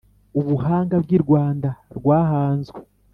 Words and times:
Ubuhanga 0.39 0.95
bw'i 1.03 1.17
Rwanda 1.23 1.69
rwahanzwe 1.97 2.79